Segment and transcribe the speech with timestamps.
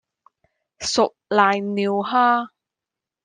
[0.79, 2.49] 熟瀨尿蝦